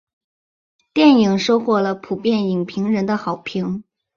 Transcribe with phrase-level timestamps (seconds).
[0.93, 3.83] 电影收获了普遍影评人的好评。